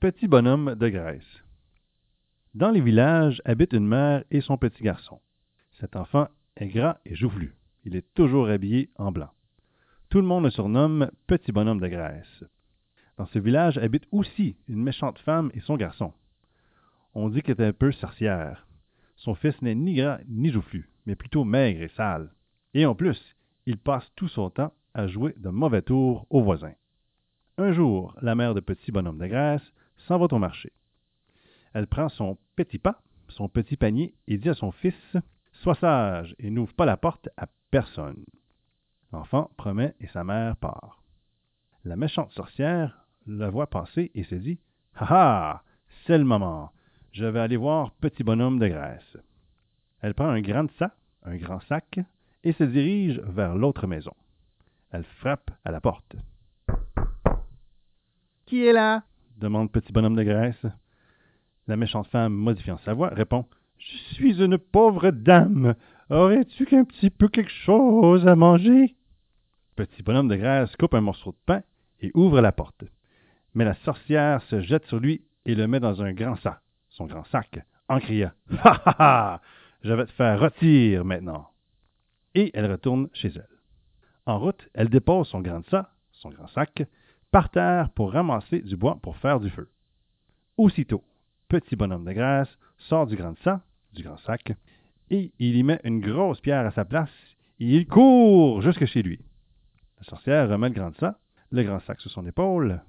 Petit 0.00 0.28
bonhomme 0.28 0.76
de 0.76 0.88
graisse. 0.88 1.44
Dans 2.54 2.70
les 2.70 2.80
villages 2.80 3.42
habite 3.44 3.74
une 3.74 3.86
mère 3.86 4.24
et 4.30 4.40
son 4.40 4.56
petit 4.56 4.82
garçon. 4.82 5.20
Cet 5.72 5.94
enfant 5.94 6.26
est 6.56 6.68
gras 6.68 6.96
et 7.04 7.14
joufflu. 7.14 7.54
Il 7.84 7.94
est 7.94 8.14
toujours 8.14 8.48
habillé 8.48 8.88
en 8.96 9.12
blanc. 9.12 9.28
Tout 10.08 10.22
le 10.22 10.26
monde 10.26 10.44
le 10.44 10.50
surnomme 10.50 11.10
Petit 11.26 11.52
bonhomme 11.52 11.80
de 11.80 11.88
graisse. 11.88 12.44
Dans 13.18 13.26
ce 13.26 13.38
village 13.38 13.76
habite 13.76 14.06
aussi 14.10 14.56
une 14.68 14.82
méchante 14.82 15.18
femme 15.18 15.50
et 15.52 15.60
son 15.60 15.76
garçon. 15.76 16.14
On 17.12 17.28
dit 17.28 17.42
qu'elle 17.42 17.60
est 17.60 17.66
un 17.66 17.74
peu 17.74 17.92
sorcière. 17.92 18.66
Son 19.16 19.34
fils 19.34 19.60
n'est 19.60 19.74
ni 19.74 19.96
gras 19.96 20.20
ni 20.28 20.50
joufflu, 20.50 20.88
mais 21.04 21.14
plutôt 21.14 21.44
maigre 21.44 21.82
et 21.82 21.88
sale. 21.88 22.32
Et 22.72 22.86
en 22.86 22.94
plus, 22.94 23.36
il 23.66 23.76
passe 23.76 24.10
tout 24.16 24.28
son 24.28 24.48
temps 24.48 24.72
à 24.94 25.08
jouer 25.08 25.34
de 25.36 25.50
mauvais 25.50 25.82
tours 25.82 26.26
aux 26.30 26.42
voisins. 26.42 26.72
Un 27.58 27.72
jour, 27.72 28.16
la 28.22 28.34
mère 28.34 28.54
de 28.54 28.60
Petit 28.60 28.92
bonhomme 28.92 29.18
de 29.18 29.26
graisse 29.26 29.74
va 30.18 30.26
au 30.30 30.38
marché. 30.38 30.72
Elle 31.72 31.86
prend 31.86 32.08
son 32.08 32.38
petit 32.56 32.78
pas, 32.78 33.02
son 33.28 33.48
petit 33.48 33.76
panier, 33.76 34.14
et 34.26 34.38
dit 34.38 34.48
à 34.48 34.54
son 34.54 34.72
fils 34.72 35.16
Sois 35.52 35.74
sage 35.74 36.34
et 36.38 36.50
n'ouvre 36.50 36.74
pas 36.74 36.86
la 36.86 36.96
porte 36.96 37.28
à 37.36 37.46
personne. 37.70 38.24
L'enfant 39.12 39.50
promet 39.56 39.94
et 40.00 40.06
sa 40.08 40.24
mère 40.24 40.56
part. 40.56 41.02
La 41.84 41.96
méchante 41.96 42.32
sorcière 42.32 43.06
la 43.26 43.50
voit 43.50 43.68
passer 43.68 44.10
et 44.14 44.24
se 44.24 44.34
dit 44.34 44.58
Ha 44.94 45.06
ha 45.08 45.62
C'est 46.06 46.18
le 46.18 46.24
moment. 46.24 46.72
Je 47.12 47.26
vais 47.26 47.40
aller 47.40 47.56
voir 47.56 47.92
Petit 47.92 48.24
bonhomme 48.24 48.58
de 48.58 48.68
graisse. 48.68 49.16
Elle 50.00 50.14
prend 50.14 50.28
un 50.28 50.40
grand 50.40 50.70
sac, 50.78 50.92
un 51.24 51.36
grand 51.36 51.60
sac, 51.60 52.00
et 52.42 52.52
se 52.52 52.64
dirige 52.64 53.20
vers 53.20 53.54
l'autre 53.54 53.86
maison. 53.86 54.14
Elle 54.90 55.04
frappe 55.04 55.50
à 55.64 55.70
la 55.70 55.80
porte. 55.80 56.16
Qui 58.46 58.64
est 58.66 58.72
là? 58.72 59.04
Demande 59.40 59.72
Petit 59.72 59.92
bonhomme 59.92 60.16
de 60.16 60.22
graisse. 60.22 60.66
La 61.66 61.76
méchante 61.76 62.06
femme, 62.08 62.34
modifiant 62.34 62.78
sa 62.84 62.92
voix, 62.92 63.08
répond 63.08 63.46
Je 63.78 63.96
suis 64.14 64.42
une 64.42 64.58
pauvre 64.58 65.10
dame. 65.10 65.74
Aurais-tu 66.10 66.66
qu'un 66.66 66.84
petit 66.84 67.10
peu 67.10 67.28
quelque 67.28 67.50
chose 67.50 68.26
à 68.26 68.36
manger? 68.36 68.94
Petit 69.76 70.02
bonhomme 70.02 70.28
de 70.28 70.36
graisse 70.36 70.76
coupe 70.76 70.94
un 70.94 71.00
morceau 71.00 71.32
de 71.32 71.38
pain 71.46 71.62
et 72.00 72.10
ouvre 72.14 72.40
la 72.40 72.52
porte. 72.52 72.84
Mais 73.54 73.64
la 73.64 73.74
sorcière 73.76 74.42
se 74.42 74.60
jette 74.60 74.84
sur 74.86 75.00
lui 75.00 75.22
et 75.46 75.54
le 75.54 75.66
met 75.66 75.80
dans 75.80 76.02
un 76.02 76.12
grand 76.12 76.36
sac, 76.36 76.60
son 76.90 77.06
grand 77.06 77.24
sac, 77.24 77.64
en 77.88 77.98
criant 77.98 78.32
Ha 78.62 78.82
ha 78.84 78.96
ha 78.98 79.40
Je 79.82 79.92
vais 79.92 80.04
te 80.04 80.12
faire 80.12 80.38
rôtir 80.38 81.04
maintenant. 81.04 81.48
Et 82.34 82.50
elle 82.52 82.70
retourne 82.70 83.08
chez 83.14 83.28
elle. 83.34 83.48
En 84.26 84.38
route, 84.38 84.68
elle 84.74 84.90
dépose 84.90 85.28
son 85.28 85.40
grand 85.40 85.66
sac, 85.70 85.86
son 86.12 86.28
grand 86.28 86.48
sac, 86.48 86.82
par 87.30 87.50
terre 87.50 87.90
pour 87.90 88.12
ramasser 88.12 88.60
du 88.60 88.76
bois 88.76 88.98
pour 89.02 89.16
faire 89.16 89.40
du 89.40 89.50
feu. 89.50 89.68
Aussitôt, 90.56 91.04
petit 91.48 91.76
bonhomme 91.76 92.04
de 92.04 92.12
graisse 92.12 92.58
sort 92.78 93.06
du 93.06 93.16
grand 93.16 93.36
sac, 93.38 93.60
du 93.92 94.02
grand 94.02 94.18
sac, 94.18 94.52
et 95.10 95.32
il 95.38 95.56
y 95.56 95.62
met 95.62 95.80
une 95.84 96.00
grosse 96.00 96.40
pierre 96.40 96.66
à 96.66 96.70
sa 96.70 96.84
place, 96.84 97.10
et 97.58 97.66
il 97.66 97.86
court 97.86 98.62
jusque 98.62 98.86
chez 98.86 99.02
lui. 99.02 99.20
La 99.98 100.04
sorcière 100.04 100.48
remet 100.48 100.68
le 100.68 100.74
grand 100.74 100.94
sac, 100.96 101.16
le 101.50 101.62
grand 101.62 101.80
sac 101.80 102.00
sur 102.00 102.10
son 102.10 102.26
épaule. 102.26 102.80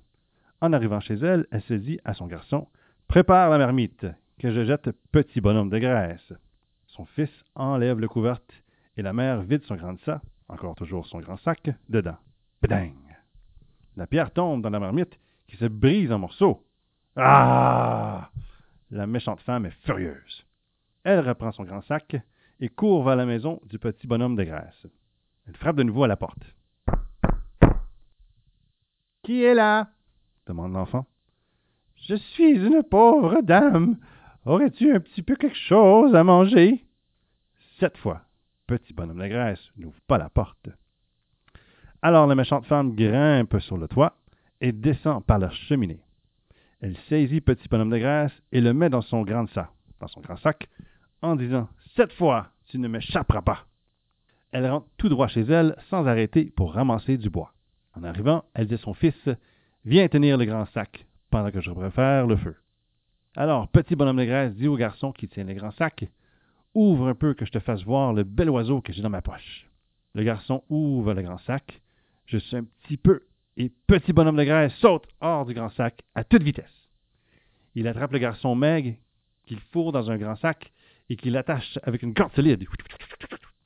En 0.62 0.74
arrivant 0.74 1.00
chez 1.00 1.16
elle, 1.16 1.48
elle 1.52 1.64
se 1.64 1.74
dit 1.74 2.00
à 2.06 2.14
son 2.14 2.28
garçon 2.28 2.68
Prépare 3.08 3.50
la 3.50 3.58
marmite, 3.58 4.06
que 4.40 4.52
je 4.52 4.64
jette 4.64 4.92
petit 5.12 5.42
bonhomme 5.42 5.70
de 5.70 5.80
graisse. 5.80 6.34
Son 6.86 7.06
fils 7.06 7.32
enlève 7.56 8.00
le 8.00 8.08
couvercle 8.08 8.64
et 8.96 9.02
la 9.02 9.14
mère 9.14 9.42
vide 9.42 9.64
son 9.64 9.76
grand 9.76 10.00
sac, 10.00 10.22
encore 10.48 10.76
toujours 10.76 11.06
son 11.08 11.20
grand 11.20 11.38
sac, 11.38 11.70
dedans. 11.90 12.18
Péding! 12.62 13.11
La 13.98 14.08
pierre 14.08 14.32
tombe 14.32 14.62
dans 14.62 14.70
la 14.70 14.80
marmite 14.80 15.20
qui 15.48 15.58
se 15.58 15.66
brise 15.66 16.12
en 16.12 16.20
morceaux. 16.20 16.66
Ah! 17.16 18.30
La 18.90 19.06
méchante 19.06 19.42
femme 19.42 19.66
est 19.66 19.86
furieuse. 19.86 20.46
Elle 21.04 21.28
reprend 21.28 21.52
son 21.52 21.64
grand 21.64 21.82
sac 21.82 22.16
et 22.60 22.70
court 22.70 23.04
vers 23.04 23.16
la 23.16 23.26
maison 23.26 23.60
du 23.66 23.80
petit 23.80 24.08
bonhomme 24.08 24.36
de 24.36 24.44
graisse. 24.44 24.88
Elle 25.48 25.56
frappe 25.58 25.76
de 25.76 25.84
nouveau 25.84 26.04
à 26.04 26.08
la 26.08 26.18
porte. 26.18 26.44
Qui 29.24 29.44
est 29.44 29.54
là? 29.54 29.90
demande 30.48 30.74
l'enfant. 30.74 31.06
Je 31.96 32.16
suis 32.16 32.52
une 32.52 32.84
pauvre 32.84 33.42
dame. 33.42 33.98
Aurais-tu 34.46 34.94
un 34.94 35.00
petit 35.00 35.22
peu 35.22 35.36
quelque 35.36 35.58
chose 35.58 36.16
à 36.16 36.24
manger? 36.24 36.86
Cette 37.80 37.98
fois, 37.98 38.22
petit 38.68 38.94
bonhomme 38.94 39.20
de 39.20 39.28
graisse 39.28 39.72
n'ouvre 39.78 40.00
pas 40.08 40.18
la 40.18 40.30
porte. 40.30 40.70
Alors 42.04 42.26
la 42.26 42.34
méchante 42.34 42.66
femme 42.66 42.96
grimpe 42.96 43.60
sur 43.60 43.78
le 43.78 43.88
toit 43.88 44.16
et 44.60 44.72
descend 44.72 45.24
par 45.24 45.38
la 45.38 45.52
cheminée. 45.52 46.02
Elle 46.82 46.98
saisit 47.08 47.42
petit 47.42 47.68
bonhomme 47.68 47.92
de 47.92 48.00
graisse 48.00 48.34
et 48.52 48.60
le 48.60 48.74
met 48.74 48.90
dans 48.90 49.04
son 49.04 49.22
grand 49.22 49.48
sac, 49.50 49.70
dans 50.00 50.08
son 50.08 50.20
grand 50.22 50.38
sac, 50.38 50.68
en 51.22 51.36
disant 51.36 51.70
Cette 51.96 52.12
fois, 52.14 52.48
tu 52.66 52.80
ne 52.80 52.88
m'échapperas 52.88 53.44
pas. 53.44 53.68
Elle 54.52 54.68
rentre 54.68 54.88
tout 54.98 55.10
droit 55.10 55.28
chez 55.28 55.42
elle 55.42 55.76
sans 55.92 56.08
arrêter 56.08 56.46
pour 56.46 56.74
ramasser 56.74 57.18
du 57.18 57.30
bois. 57.30 57.54
En 57.96 58.04
arrivant, 58.04 58.46
elle 58.56 58.66
dit 58.66 58.74
à 58.74 58.80
son 58.80 58.96
fils 58.96 59.30
Viens 59.86 60.08
tenir 60.08 60.40
le 60.40 60.46
grand 60.46 60.66
sac 60.74 61.06
pendant 61.30 61.52
que 61.52 61.62
je 61.62 61.70
préfère 61.70 62.26
le 62.26 62.36
feu. 62.36 62.56
Alors, 63.36 63.68
petit 63.68 63.96
bonhomme 63.96 64.18
de 64.18 64.26
graisse 64.26 64.56
dit 64.56 64.68
au 64.68 64.76
garçon 64.76 65.12
qui 65.12 65.28
tient 65.28 65.44
le 65.44 65.54
grand 65.54 65.72
sac 65.72 66.06
Ouvre 66.74 67.10
un 67.10 67.16
peu 67.16 67.36
que 67.36 67.46
je 67.46 67.52
te 67.52 67.60
fasse 67.60 67.84
voir 67.84 68.12
le 68.12 68.24
bel 68.24 68.50
oiseau 68.50 68.82
que 68.82 68.92
j'ai 68.92 69.04
dans 69.04 69.10
ma 69.12 69.22
poche. 69.22 69.70
Le 70.16 70.24
garçon 70.24 70.64
ouvre 70.68 71.14
le 71.14 71.22
grand 71.22 71.38
sac, 71.38 71.80
juste 72.32 72.54
un 72.54 72.64
petit 72.64 72.98
peu, 72.98 73.22
et 73.58 73.72
petit 73.88 74.14
bonhomme 74.14 74.38
de 74.38 74.44
graisse 74.44 74.74
saute 74.76 75.06
hors 75.20 75.46
du 75.46 75.54
grand 75.54 75.70
sac 75.70 76.02
à 76.16 76.24
toute 76.24 76.44
vitesse. 76.44 76.90
Il 77.76 77.88
attrape 77.88 78.14
le 78.14 78.20
garçon 78.20 78.56
maigre 78.56 78.96
qu'il 79.46 79.60
fourre 79.60 79.92
dans 79.92 80.10
un 80.10 80.18
grand 80.18 80.36
sac 80.38 80.72
et 81.10 81.18
qu'il 81.18 81.36
attache 81.36 81.78
avec 81.84 82.02
une 82.04 82.14
corde 82.14 82.34
solide. 82.34 82.66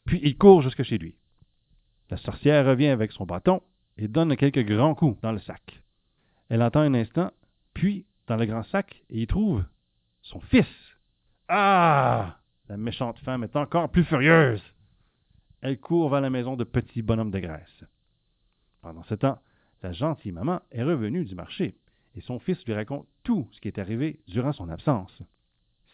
Puis 0.06 0.20
il 0.24 0.38
court 0.38 0.62
jusque 0.62 0.84
chez 0.84 0.98
lui. 0.98 1.16
La 2.10 2.18
sorcière 2.18 2.66
revient 2.66 2.88
avec 2.88 3.12
son 3.12 3.26
bâton 3.26 3.62
et 3.98 4.08
donne 4.08 4.36
quelques 4.36 4.66
grands 4.66 4.96
coups 4.96 5.22
dans 5.22 5.32
le 5.32 5.40
sac. 5.40 5.84
Elle 6.50 6.62
entend 6.62 6.82
un 6.82 6.94
instant, 6.94 7.32
puis 7.74 8.06
dans 8.28 8.36
le 8.36 8.46
grand 8.46 8.64
sac, 8.64 9.04
et 9.10 9.22
y 9.22 9.28
trouve 9.28 9.64
son 10.22 10.40
fils. 10.40 10.68
Ah 11.48 12.38
La 12.68 12.78
méchante 12.78 13.20
femme 13.20 13.44
est 13.44 13.56
encore 13.56 13.90
plus 13.90 14.04
furieuse. 14.04 14.64
Elle 15.62 15.80
court 15.80 16.10
vers 16.10 16.22
la 16.22 16.30
maison 16.30 16.56
de 16.56 16.64
petit 16.64 17.02
bonhomme 17.02 17.32
de 17.32 17.40
graisse. 17.40 17.86
Pendant 18.86 19.02
ce 19.02 19.16
temps, 19.16 19.40
la 19.82 19.94
gentille 19.94 20.32
maman 20.32 20.62
est 20.70 20.84
revenue 20.84 21.26
du 21.26 21.34
marché 21.34 21.76
et 22.14 22.22
son 22.22 22.38
fils 22.38 22.64
lui 22.68 22.76
raconte 22.76 23.08
tout 23.24 23.50
ce 23.52 23.60
qui 23.60 23.68
est 23.68 23.80
arrivé 23.80 24.20
durant 24.28 24.54
son 24.54 24.70
absence. 24.70 25.24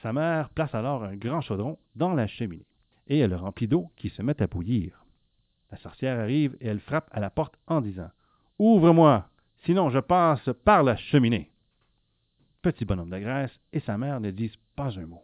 Sa 0.01 0.11
mère 0.11 0.49
place 0.49 0.75
alors 0.75 1.05
un 1.05 1.15
grand 1.15 1.39
chaudron 1.39 1.79
dans 1.95 2.13
la 2.13 2.27
cheminée 2.27 2.65
et 3.07 3.19
elle 3.19 3.29
le 3.29 3.37
remplit 3.37 3.69
d'eau 3.69 3.89
qui 3.95 4.09
se 4.09 4.21
met 4.21 4.41
à 4.41 4.47
bouillir. 4.47 5.05
La 5.71 5.77
sorcière 5.77 6.19
arrive 6.19 6.57
et 6.59 6.67
elle 6.67 6.81
frappe 6.81 7.07
à 7.13 7.21
la 7.21 7.29
porte 7.29 7.57
en 7.65 7.79
disant 7.79 8.09
Ouvre-moi, 8.59 9.29
sinon 9.59 9.89
je 9.89 9.99
passe 9.99 10.49
par 10.65 10.83
la 10.83 10.97
cheminée. 10.97 11.49
Petit 12.61 12.83
bonhomme 12.83 13.09
de 13.09 13.19
graisse 13.19 13.57
et 13.71 13.79
sa 13.79 13.97
mère 13.97 14.19
ne 14.19 14.31
disent 14.31 14.59
pas 14.75 14.99
un 14.99 15.05
mot. 15.05 15.23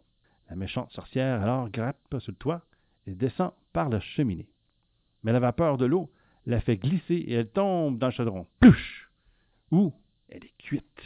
La 0.50 0.56
méchante 0.56 0.94
sorcière 0.94 1.42
alors 1.42 1.70
gratte 1.70 1.98
sur 2.20 2.32
le 2.32 2.38
toit 2.38 2.62
et 3.08 3.14
descend 3.14 3.52
par 3.74 3.90
la 3.90 4.00
cheminée. 4.00 4.48
Mais 5.24 5.34
la 5.34 5.42
vapeur 5.42 5.78
de 5.78 5.86
l'eau 5.86 6.10
la 6.48 6.62
fait 6.62 6.78
glisser 6.78 7.16
et 7.16 7.34
elle 7.34 7.50
tombe 7.50 8.00
dans 8.00 8.08
le 8.08 8.14
chaudron. 8.14 8.48
Plouche! 8.60 9.12
Où? 9.70 9.94
Elle 10.30 10.46
est 10.46 10.58
cuite. 10.58 11.02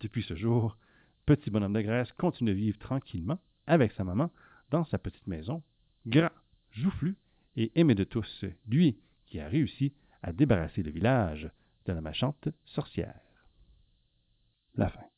Depuis 0.00 0.22
ce 0.22 0.34
jour, 0.34 0.78
petit 1.26 1.50
bonhomme 1.50 1.74
de 1.74 1.82
graisse 1.82 2.10
continue 2.12 2.50
de 2.50 2.56
vivre 2.56 2.78
tranquillement 2.78 3.38
avec 3.66 3.92
sa 3.92 4.02
maman 4.02 4.30
dans 4.70 4.84
sa 4.86 4.98
petite 4.98 5.26
maison, 5.26 5.62
gras, 6.06 6.32
joufflu 6.70 7.16
et 7.56 7.70
aimé 7.78 7.94
de 7.94 8.04
tous, 8.04 8.44
lui 8.66 8.98
qui 9.26 9.38
a 9.40 9.48
réussi 9.48 9.92
à 10.22 10.32
débarrasser 10.32 10.82
le 10.82 10.90
village 10.90 11.50
de 11.84 11.92
la 11.92 12.00
méchante 12.00 12.48
sorcière. 12.64 13.20
La 14.74 14.88
fin. 14.88 15.11